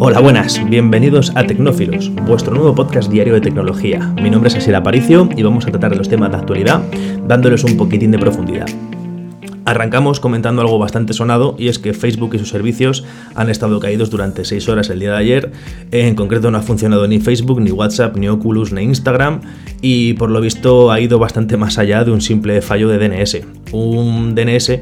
[0.00, 4.00] Hola, buenas, bienvenidos a Tecnófilos, vuestro nuevo podcast diario de tecnología.
[4.20, 6.82] Mi nombre es Asier Aparicio y vamos a tratar los temas de actualidad
[7.26, 8.66] dándoles un poquitín de profundidad.
[9.66, 13.04] Arrancamos comentando algo bastante sonado y es que Facebook y sus servicios
[13.34, 15.52] han estado caídos durante 6 horas el día de ayer.
[15.90, 19.40] En concreto no ha funcionado ni Facebook, ni WhatsApp, ni Oculus, ni Instagram
[19.80, 23.40] y por lo visto ha ido bastante más allá de un simple fallo de DNS.
[23.72, 24.80] Un DNS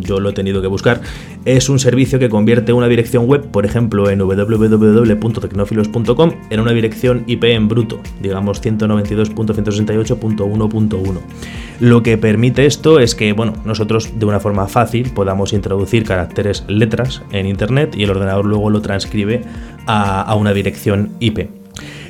[0.00, 1.02] yo lo he tenido que buscar,
[1.44, 7.22] es un servicio que convierte una dirección web, por ejemplo en www.tecnofilos.com, en una dirección
[7.26, 11.20] IP en bruto, digamos 192.168.1.1.
[11.80, 16.64] Lo que permite esto es que, bueno, nosotros de una forma fácil podamos introducir caracteres
[16.68, 19.42] letras en Internet y el ordenador luego lo transcribe
[19.86, 21.48] a, una dirección IP.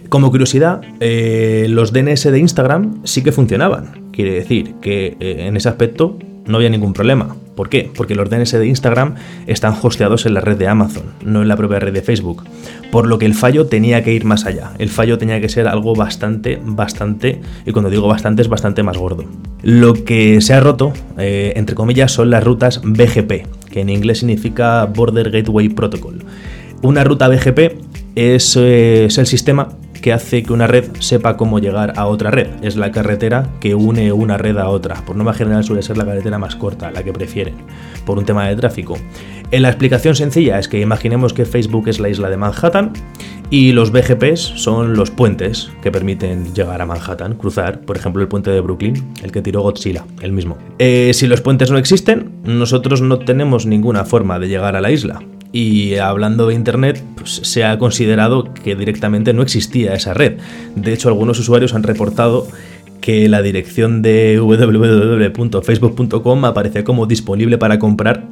[0.08, 4.10] Como curiosidad, eh, los DNS de Instagram sí que funcionaban.
[4.12, 7.34] Quiere decir que eh, en ese aspecto no había ningún problema.
[7.54, 7.90] ¿Por qué?
[7.94, 9.16] Porque los DNS de Instagram
[9.46, 12.44] están hosteados en la red de Amazon, no en la propia red de Facebook.
[12.90, 14.72] Por lo que el fallo tenía que ir más allá.
[14.78, 18.96] El fallo tenía que ser algo bastante, bastante, y cuando digo bastante es bastante más
[18.96, 19.24] gordo.
[19.62, 24.18] Lo que se ha roto, eh, entre comillas, son las rutas BGP, que en inglés
[24.20, 26.24] significa Border Gateway Protocol.
[26.82, 27.58] Una ruta BGP
[28.16, 29.68] eh, es el sistema
[30.02, 32.48] que hace que una red sepa cómo llegar a otra red.
[32.60, 34.96] Es la carretera que une una red a otra.
[35.06, 37.54] Por norma general suele ser la carretera más corta, la que prefieren,
[38.04, 38.98] por un tema de tráfico.
[39.52, 42.92] En la explicación sencilla es que imaginemos que Facebook es la isla de Manhattan
[43.50, 48.28] y los BGPs son los puentes que permiten llegar a Manhattan, cruzar, por ejemplo, el
[48.28, 50.56] puente de Brooklyn, el que tiró Godzilla, el mismo.
[50.78, 54.90] Eh, si los puentes no existen, nosotros no tenemos ninguna forma de llegar a la
[54.90, 55.22] isla.
[55.52, 60.38] Y hablando de Internet, pues, se ha considerado que directamente no existía esa red.
[60.74, 62.48] De hecho, algunos usuarios han reportado
[63.02, 68.31] que la dirección de www.facebook.com aparece como disponible para comprar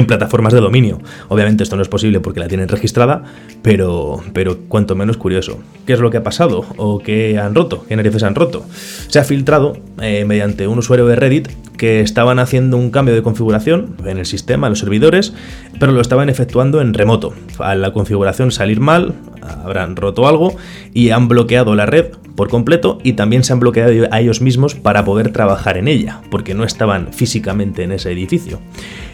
[0.00, 0.98] en plataformas de dominio.
[1.28, 3.22] Obviamente esto no es posible porque la tienen registrada,
[3.62, 5.58] pero, pero cuanto menos curioso.
[5.86, 6.64] ¿Qué es lo que ha pasado?
[6.76, 7.84] ¿O qué han roto?
[7.88, 8.64] ¿Qué narices han roto?
[9.08, 13.22] Se ha filtrado eh, mediante un usuario de Reddit que estaban haciendo un cambio de
[13.22, 15.32] configuración en el sistema, en los servidores,
[15.78, 17.32] pero lo estaban efectuando en remoto.
[17.58, 20.56] A la configuración salir mal, habrán roto algo
[20.92, 24.74] y han bloqueado la red por completo y también se han bloqueado a ellos mismos
[24.74, 28.60] para poder trabajar en ella, porque no estaban físicamente en ese edificio.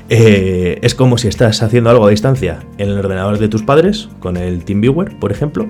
[0.08, 4.08] Eh, es como si estás haciendo algo a distancia en el ordenador de tus padres,
[4.20, 5.66] con el TeamViewer, por ejemplo,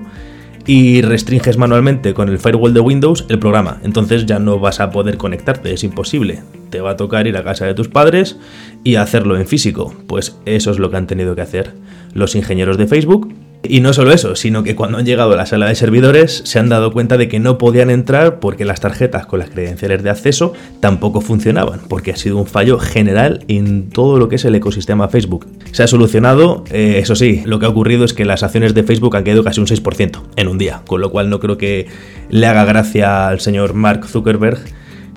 [0.67, 3.79] y restringes manualmente con el firewall de Windows el programa.
[3.83, 6.41] Entonces ya no vas a poder conectarte, es imposible.
[6.69, 8.37] Te va a tocar ir a casa de tus padres
[8.83, 9.93] y hacerlo en físico.
[10.07, 11.73] Pues eso es lo que han tenido que hacer
[12.13, 15.45] los ingenieros de Facebook y no solo eso, sino que cuando han llegado a la
[15.45, 19.25] sala de servidores se han dado cuenta de que no podían entrar porque las tarjetas
[19.25, 24.19] con las credenciales de acceso tampoco funcionaban, porque ha sido un fallo general en todo
[24.19, 25.47] lo que es el ecosistema Facebook.
[25.71, 28.83] Se ha solucionado, eh, eso sí, lo que ha ocurrido es que las acciones de
[28.83, 31.87] Facebook han caído casi un 6% en un día, con lo cual no creo que
[32.29, 34.59] le haga gracia al señor Mark Zuckerberg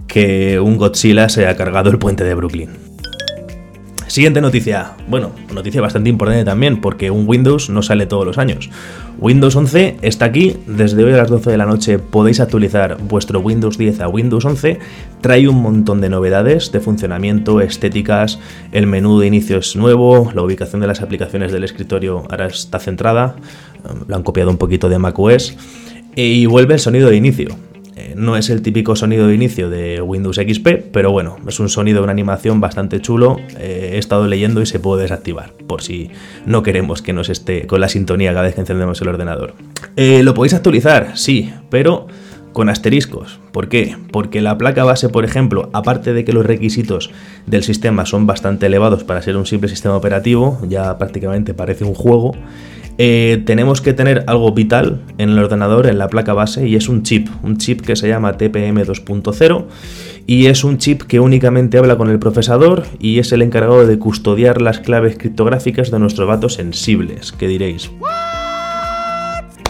[0.06, 2.89] que un Godzilla se haya cargado el puente de Brooklyn.
[4.10, 4.94] Siguiente noticia.
[5.06, 8.68] Bueno, noticia bastante importante también, porque un Windows no sale todos los años.
[9.20, 13.38] Windows 11 está aquí, desde hoy a las 12 de la noche podéis actualizar vuestro
[13.38, 14.80] Windows 10 a Windows 11.
[15.20, 18.40] Trae un montón de novedades de funcionamiento, estéticas,
[18.72, 22.80] el menú de inicio es nuevo, la ubicación de las aplicaciones del escritorio ahora está
[22.80, 23.36] centrada,
[24.08, 25.56] lo han copiado un poquito de macOS,
[26.16, 27.69] y vuelve el sonido de inicio
[28.20, 32.02] no es el típico sonido de inicio de Windows XP, pero bueno, es un sonido
[32.02, 33.38] una animación bastante chulo.
[33.58, 36.10] Eh, he estado leyendo y se puede desactivar, por si
[36.46, 39.54] no queremos que nos esté con la sintonía cada vez que encendemos el ordenador.
[39.96, 41.16] Eh, ¿Lo podéis actualizar?
[41.16, 42.06] Sí, pero
[42.52, 43.38] con asteriscos.
[43.52, 43.96] ¿Por qué?
[44.12, 47.10] Porque la placa base, por ejemplo, aparte de que los requisitos
[47.46, 51.94] del sistema son bastante elevados para ser un simple sistema operativo, ya prácticamente parece un
[51.94, 52.34] juego,
[53.02, 56.86] eh, tenemos que tener algo vital en el ordenador, en la placa base, y es
[56.86, 59.64] un chip, un chip que se llama TPM 2.0
[60.26, 63.98] y es un chip que únicamente habla con el procesador y es el encargado de
[63.98, 67.90] custodiar las claves criptográficas de nuestros datos sensibles, ¿Qué diréis.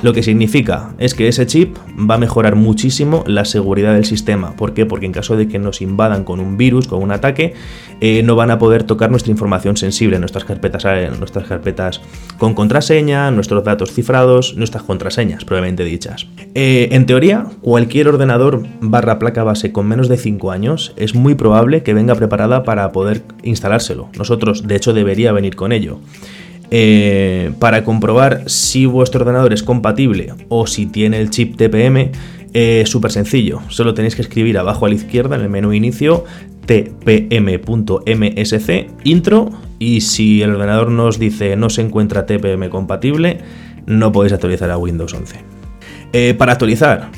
[0.02, 4.56] Lo que significa es que ese chip va a mejorar muchísimo la seguridad del sistema.
[4.56, 4.87] ¿Por qué?
[4.87, 7.52] Porque en caso de que nos invadan con un virus, con un ataque,
[8.00, 12.00] eh, no van a poder tocar nuestra información sensible, nuestras carpetas, eh, nuestras carpetas
[12.38, 16.26] con contraseña, nuestros datos cifrados, nuestras contraseñas, probablemente dichas.
[16.55, 21.35] Eh, en teoría, cualquier ordenador barra placa base con menos de 5 años es muy
[21.35, 24.08] probable que venga preparada para poder instalárselo.
[24.17, 26.00] Nosotros, de hecho, debería venir con ello.
[26.71, 32.11] Eh, para comprobar si vuestro ordenador es compatible o si tiene el chip TPM,
[32.53, 36.25] Eh, Súper sencillo, solo tenéis que escribir abajo a la izquierda en el menú inicio
[36.67, 37.71] tpm.msc
[39.05, 43.39] intro y si el ordenador nos dice no se encuentra tpm compatible,
[43.87, 45.37] no podéis actualizar a Windows 11.
[46.13, 47.11] Eh, para actualizar,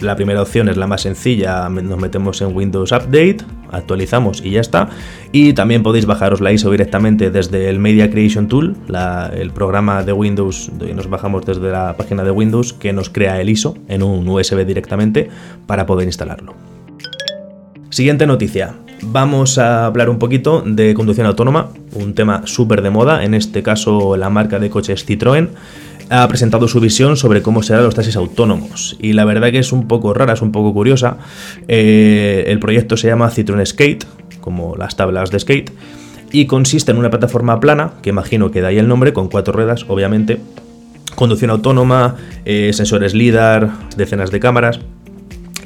[0.00, 3.38] la primera opción es la más sencilla, nos metemos en Windows Update,
[3.70, 4.88] actualizamos y ya está.
[5.32, 8.76] Y también podéis bajaros la ISO directamente desde el Media Creation Tool,
[9.34, 13.48] el programa de Windows, nos bajamos desde la página de Windows que nos crea el
[13.48, 15.28] ISO en un USB directamente
[15.66, 16.54] para poder instalarlo.
[17.90, 18.74] Siguiente noticia.
[19.02, 23.62] Vamos a hablar un poquito de conducción autónoma, un tema súper de moda, en este
[23.62, 25.50] caso la marca de coches Citroën
[26.10, 28.96] ha presentado su visión sobre cómo serán los taxis autónomos.
[29.00, 31.18] Y la verdad que es un poco rara, es un poco curiosa.
[31.68, 34.06] Eh, el proyecto se llama Citroën Skate,
[34.40, 35.72] como las tablas de skate,
[36.30, 39.52] y consiste en una plataforma plana, que imagino que da ahí el nombre, con cuatro
[39.52, 40.38] ruedas, obviamente,
[41.14, 44.80] conducción autónoma, eh, sensores LIDAR, decenas de cámaras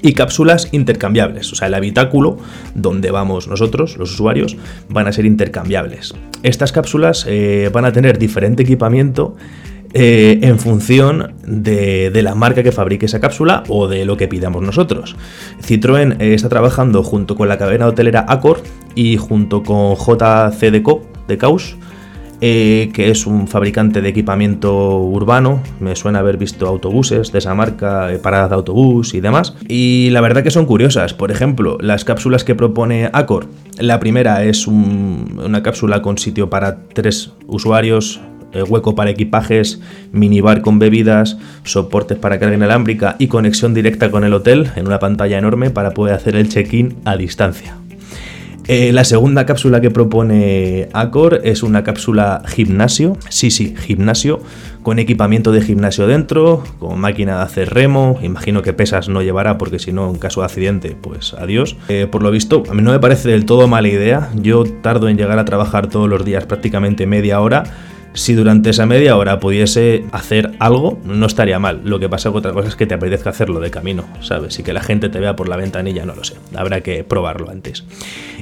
[0.03, 1.53] y cápsulas intercambiables.
[1.53, 2.39] O sea, el habitáculo
[2.75, 4.57] donde vamos nosotros, los usuarios,
[4.89, 6.15] van a ser intercambiables.
[6.43, 9.37] Estas cápsulas eh, van a tener diferente equipamiento
[9.93, 14.63] eh, en función de, la marca que fabrique esa cápsula o de lo que pidamos
[14.63, 15.17] nosotros.
[15.61, 18.63] Citroën eh, está trabajando junto con la cadena hotelera Accor
[18.95, 21.77] y junto con JCDCO de Caus,
[22.41, 25.61] eh, que es un fabricante de equipamiento urbano.
[25.81, 29.57] Me suena haber visto autobuses de esa marca, paradas de autobús y demás.
[29.67, 31.15] Y la verdad que son curiosas.
[31.15, 33.47] Por ejemplo, las cápsulas que propone Accor.
[33.77, 38.21] La primera es una cápsula con sitio para tres usuarios
[38.69, 39.81] hueco para equipajes,
[40.13, 44.99] minibar con bebidas, soportes para carga inalámbrica y conexión directa con el hotel en una
[44.99, 47.77] pantalla enorme para poder hacer el check-in a distancia.
[48.73, 54.41] Eh, la segunda cápsula que propone Accor es una cápsula gimnasio, sí, sí, gimnasio,
[54.85, 59.59] con equipamiento de gimnasio dentro, con máquina de hacer remo, imagino que pesas no llevará
[59.59, 61.77] porque si no, en caso de accidente, pues adiós.
[61.89, 65.09] Eh, por lo visto, a mí no me parece del todo mala idea, yo tardo
[65.09, 67.65] en llegar a trabajar todos los días prácticamente media hora,
[68.13, 71.81] si durante esa media hora pudiese hacer algo, no estaría mal.
[71.85, 74.59] Lo que pasa con otra cosa es que te apetezca hacerlo de camino, ¿sabes?
[74.59, 76.35] Y que la gente te vea por la ventanilla, no lo sé.
[76.57, 77.85] Habrá que probarlo antes.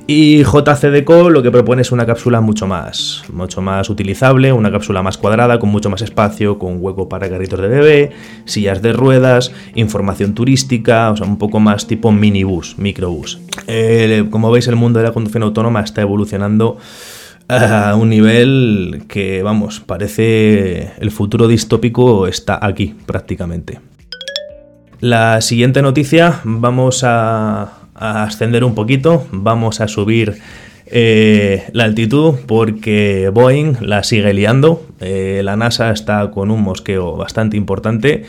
[0.06, 5.02] Y JCDCO lo que propone es una cápsula mucho más, mucho más utilizable, una cápsula
[5.02, 8.10] más cuadrada, con mucho más espacio, con hueco para carritos de bebé,
[8.46, 13.38] sillas de ruedas, información turística, o sea, un poco más tipo minibús, microbús.
[13.66, 16.78] Eh, como veis, el mundo de la conducción autónoma está evolucionando
[17.48, 23.80] a un nivel que, vamos, parece el futuro distópico está aquí prácticamente.
[25.00, 30.38] La siguiente noticia, vamos a, ascender un poquito, vamos a subir
[30.86, 34.86] eh, la altitud porque Boeing la sigue liando.
[35.00, 38.24] Eh, la NASA está con un mosqueo bastante importante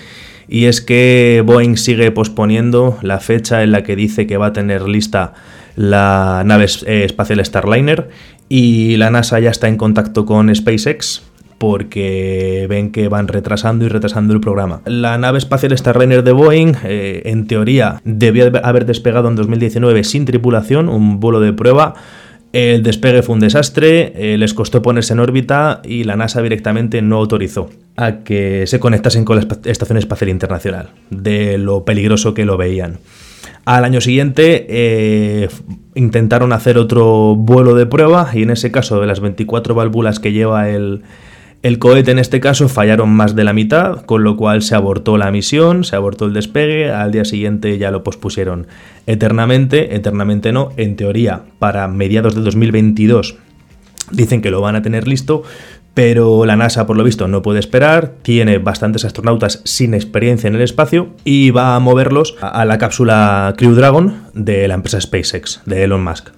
[0.47, 4.53] y es que Boeing sigue posponiendo la fecha en la que dice que va a
[4.53, 5.33] tener lista
[5.75, 8.09] la nave eh, espacial Starliner
[8.49, 11.23] y la NASA ya está en contacto con SpaceX
[11.59, 14.81] porque ven que van retrasando y retrasando el programa.
[14.85, 20.25] La nave espacial Starliner de Boeing, eh, en teoría, debió haber despegado en 2019 sin
[20.25, 21.93] tripulación, un vuelo de prueba.
[22.51, 27.01] El despegue fue un desastre, eh, les costó ponerse en órbita y la NASA directamente
[27.03, 32.45] no autorizó a que se conectasen con la Estación Espacial Internacional, de lo peligroso que
[32.45, 32.97] lo veían.
[33.69, 35.47] Al año siguiente eh,
[35.93, 40.31] intentaron hacer otro vuelo de prueba y en ese caso de las 24 válvulas que
[40.31, 41.03] lleva el,
[41.61, 45.19] el cohete en este caso fallaron más de la mitad, con lo cual se abortó
[45.19, 48.65] la misión, se abortó el despegue, al día siguiente ya lo pospusieron
[49.05, 53.37] eternamente, eternamente no, en teoría para mediados de 2022
[54.11, 55.43] dicen que lo van a tener listo,
[55.99, 60.55] pero la NASA, por lo visto, no puede esperar, tiene bastantes astronautas sin experiencia en
[60.55, 65.59] el espacio y va a moverlos a la cápsula Crew Dragon de la empresa SpaceX,
[65.65, 66.29] de Elon Musk.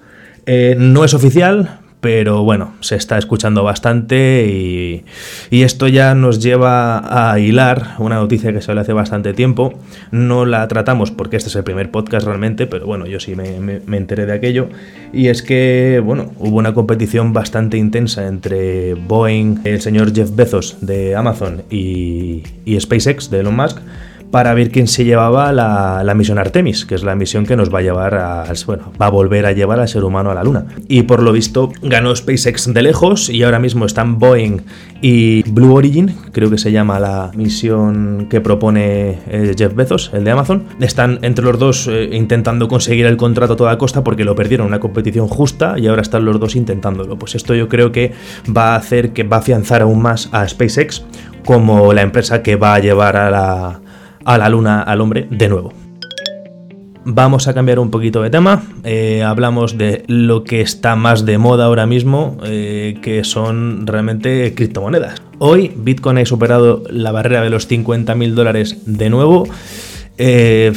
[0.46, 5.04] Eh, no es oficial, pero bueno, se está escuchando bastante y,
[5.62, 9.72] esto ya nos lleva a hilar una noticia que salió hace bastante tiempo.
[10.10, 13.80] No la tratamos porque este es el primer podcast realmente, pero bueno, yo sí me,
[13.96, 14.68] enteré de aquello.
[15.12, 20.78] Y es que, bueno, hubo una competición bastante intensa entre Boeing, el señor Jeff Bezos
[20.80, 23.78] de Amazon y, y SpaceX de Elon Musk
[24.32, 27.80] para ver quién se llevaba la, misión Artemis, que es la misión que nos va
[27.80, 30.64] a llevar a, bueno, va a volver a llevar al ser humano a la Luna.
[30.88, 34.62] Y por lo visto ganó SpaceX de lejos y ahora mismo están Boeing
[35.02, 40.24] y Blue Origin, creo que se llama la misión que propone eh, Jeff Bezos, el
[40.24, 40.64] de Amazon.
[40.80, 44.66] Están entre los dos eh, intentando conseguir el contrato a toda costa porque lo perdieron
[44.66, 47.18] una competición justa y ahora están los dos intentándolo.
[47.18, 48.12] Pues esto yo creo que
[48.48, 51.04] va a hacer que va a afianzar aún más a SpaceX
[51.44, 53.81] como la empresa que va a llevar a la
[54.24, 55.72] a la luna al hombre de nuevo.
[57.04, 58.62] Vamos a cambiar un poquito de tema.
[58.84, 64.54] Eh, hablamos de lo que está más de moda ahora mismo, eh, que son realmente
[64.54, 65.20] criptomonedas.
[65.38, 69.48] Hoy Bitcoin ha superado la barrera de los 50.000 dólares de nuevo.
[70.16, 70.72] Eh,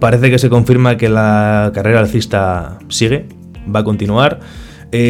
[0.00, 3.26] parece que se confirma que la carrera alcista sigue,
[3.72, 4.40] va a continuar.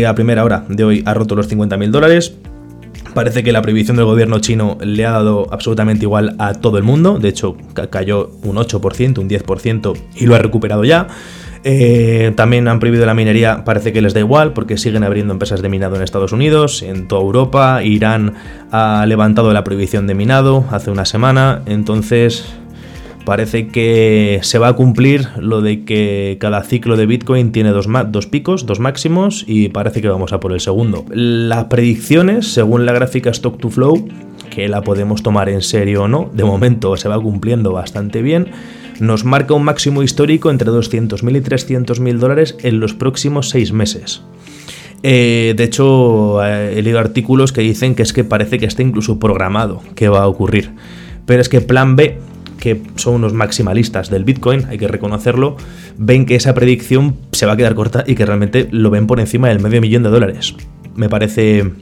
[0.07, 2.37] a primera hora de hoy ha roto los 50.000 dólares.
[3.15, 6.85] Parece que la prohibición del gobierno chino le ha dado absolutamente igual a todo el
[6.85, 7.19] mundo.
[7.19, 7.57] De hecho,
[7.91, 11.09] cayó un 8%, un 10% y lo ha recuperado ya.
[11.65, 15.63] Eh, también han prohibido la minería, parece que les da igual porque siguen abriendo empresas
[15.63, 17.85] de minado en Estados Unidos, en toda Europa.
[17.85, 18.35] Irán
[18.73, 21.63] ha levantado la prohibición de minado hace una semana.
[21.67, 22.53] Entonces,
[23.25, 27.87] parece que se va a cumplir lo de que cada ciclo de Bitcoin tiene dos,
[28.09, 31.05] dos, picos, dos máximos, y parece que vamos a por el segundo.
[31.11, 34.09] Las predicciones, según la gráfica Stock to Flow,
[34.51, 38.49] que la podemos tomar en serio o no, de momento se va cumpliendo bastante bien,
[39.01, 44.23] nos marca un máximo histórico entre 200.000 y 300.000 dólares en los próximos seis meses.
[45.03, 48.83] Eh, de hecho, eh, he leído artículos que dicen que es que parece que está
[48.83, 50.71] incluso programado que va a ocurrir.
[51.27, 52.19] Pero es que plan B
[52.63, 55.57] que son unos maximalistas del Bitcoin, hay que reconocerlo,
[55.99, 59.19] ven que esa predicción se va a quedar corta y que realmente lo ven por
[59.19, 60.55] encima del medio millón de dólares.
[60.95, 61.73] Me parece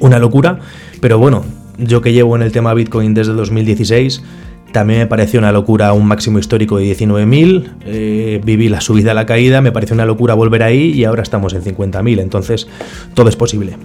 [0.00, 0.58] una locura,
[1.00, 1.46] pero bueno,
[1.78, 4.22] yo que llevo en el tema Bitcoin desde 2016,
[4.70, 9.24] también me pareció una locura un máximo histórico de 19.000, eh, viví la subida, la
[9.24, 12.68] caída, me pareció una locura volver ahí y ahora estamos en 50.000, entonces
[13.14, 13.78] todo es posible.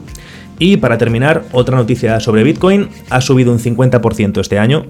[0.59, 4.87] Y para terminar, otra noticia sobre Bitcoin, ha subido un 50% este año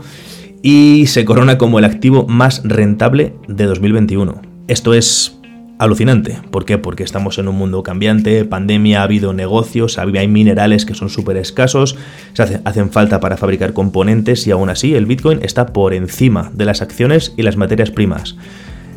[0.61, 4.41] y se corona como el activo más rentable de 2021.
[4.67, 5.37] Esto es
[5.81, 6.37] alucinante.
[6.51, 6.77] ¿Por qué?
[6.77, 11.37] Porque estamos en un mundo cambiante, pandemia, ha habido negocios, hay minerales que son súper
[11.37, 11.97] escasos,
[12.33, 16.65] se hacen falta para fabricar componentes y aún así el Bitcoin está por encima de
[16.65, 18.35] las acciones y las materias primas.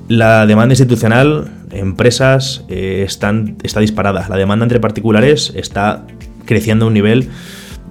[0.09, 4.29] La demanda institucional, empresas, eh, están, está disparada.
[4.29, 6.07] La demanda entre particulares está
[6.45, 7.31] creciendo a un nivel,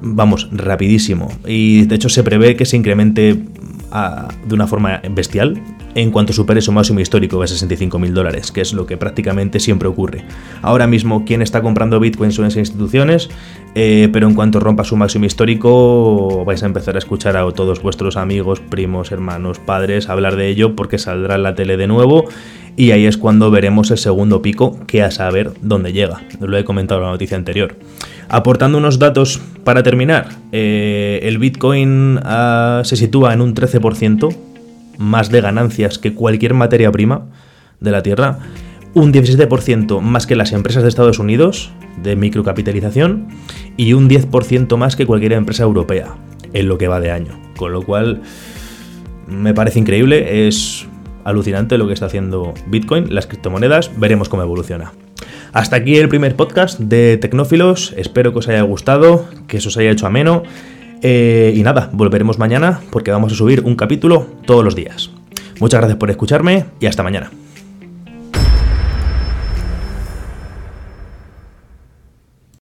[0.01, 1.31] vamos, rapidísimo.
[1.47, 3.41] Y de hecho se prevé que se incremente
[4.45, 5.61] de una forma bestial
[5.95, 9.59] en cuanto supere su máximo histórico de 65 mil dólares, que es lo que prácticamente
[9.59, 10.23] siempre ocurre.
[10.61, 13.29] Ahora mismo quien está comprando Bitcoin son esas instituciones,
[13.75, 17.81] eh, pero en cuanto rompa su máximo histórico vais a empezar a escuchar a todos
[17.81, 22.25] vuestros amigos, primos, hermanos, padres hablar de ello porque saldrá en la tele de nuevo
[22.75, 26.21] y ahí es cuando veremos el segundo pico que a saber dónde llega.
[26.39, 27.75] Lo he comentado en la noticia anterior.
[28.29, 34.35] Aportando unos datos para terminar, eh, el Bitcoin ah, se sitúa en un 13%
[34.97, 37.27] más de ganancias que cualquier materia prima
[37.79, 38.39] de la Tierra,
[38.93, 41.71] un 17% más que las empresas de Estados Unidos
[42.01, 43.27] de microcapitalización
[43.75, 46.15] y un 10% más que cualquier empresa europea
[46.53, 47.39] en lo que va de año.
[47.57, 48.21] Con lo cual
[49.27, 50.85] me parece increíble, es
[51.23, 54.91] alucinante lo que está haciendo Bitcoin, las criptomonedas, veremos cómo evoluciona.
[55.53, 59.91] Hasta aquí el primer podcast de Tecnófilos, espero que os haya gustado, que os haya
[59.91, 60.43] hecho ameno.
[61.03, 65.11] Eh, y nada, volveremos mañana porque vamos a subir un capítulo todos los días.
[65.59, 67.29] Muchas gracias por escucharme y hasta mañana.